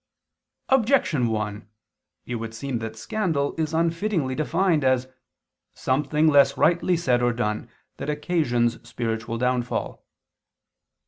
[0.69, 1.69] Objection 1:
[2.25, 5.07] It would seem that scandal is unfittingly defined as
[5.75, 10.03] "something less rightly said or done that occasions spiritual downfall."